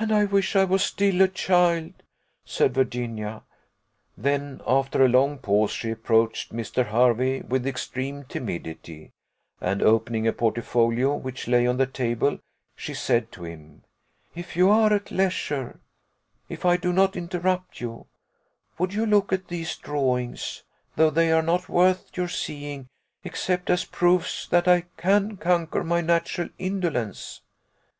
[0.00, 1.92] "And I wish I was still a child,"
[2.44, 3.44] said Virginia,
[4.18, 6.86] Then, after a long pause, she approached Mr.
[6.86, 9.12] Hervey with extreme timidity,
[9.60, 12.40] and, opening a portfolio which lay on the table,
[12.74, 13.84] she said to him,
[14.34, 15.78] "If you are at leisure
[16.48, 18.08] if I do not interrupt you
[18.76, 20.64] would you look at these drawings;
[20.96, 22.88] though they are not worth your seeing,
[23.22, 27.42] except as proofs that I can conquer my natural indolence?"